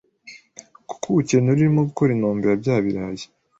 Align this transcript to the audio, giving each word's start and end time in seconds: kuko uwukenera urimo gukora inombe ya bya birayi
kuko 0.89 1.03
uwukenera 1.07 1.53
urimo 1.55 1.79
gukora 1.89 2.09
inombe 2.15 2.45
ya 2.49 2.57
bya 2.61 2.75
birayi 2.83 3.25